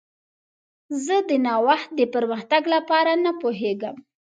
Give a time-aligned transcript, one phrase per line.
[1.05, 3.95] زه د نوښت د پرمختګ لپاره نه پوهیږم.